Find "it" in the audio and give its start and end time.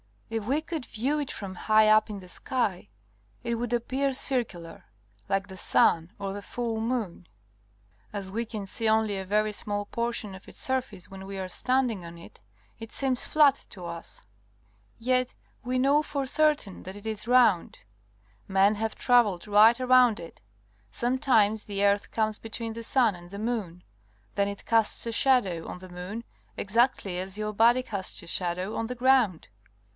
1.19-1.29, 3.43-3.55, 12.17-12.39, 12.79-12.93, 16.95-17.05, 20.19-20.41, 24.47-24.65